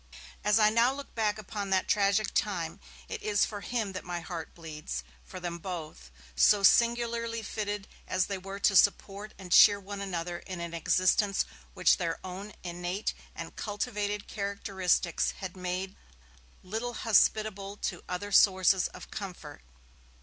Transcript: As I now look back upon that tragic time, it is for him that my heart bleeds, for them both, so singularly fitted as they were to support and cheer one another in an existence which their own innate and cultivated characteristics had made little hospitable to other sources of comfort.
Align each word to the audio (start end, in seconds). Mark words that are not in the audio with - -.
As 0.43 0.57
I 0.57 0.71
now 0.71 0.91
look 0.91 1.13
back 1.13 1.37
upon 1.37 1.69
that 1.69 1.87
tragic 1.87 2.33
time, 2.33 2.79
it 3.07 3.21
is 3.21 3.45
for 3.45 3.61
him 3.61 3.91
that 3.93 4.03
my 4.03 4.19
heart 4.19 4.55
bleeds, 4.55 5.03
for 5.23 5.39
them 5.39 5.59
both, 5.59 6.09
so 6.35 6.63
singularly 6.63 7.43
fitted 7.43 7.87
as 8.07 8.25
they 8.25 8.39
were 8.39 8.57
to 8.61 8.75
support 8.75 9.35
and 9.37 9.51
cheer 9.51 9.79
one 9.79 10.01
another 10.01 10.39
in 10.39 10.59
an 10.59 10.73
existence 10.73 11.45
which 11.75 11.97
their 11.97 12.17
own 12.23 12.53
innate 12.63 13.13
and 13.35 13.55
cultivated 13.55 14.27
characteristics 14.27 15.33
had 15.37 15.55
made 15.55 15.95
little 16.63 16.95
hospitable 16.95 17.77
to 17.77 18.03
other 18.09 18.31
sources 18.31 18.87
of 18.87 19.11
comfort. 19.11 19.61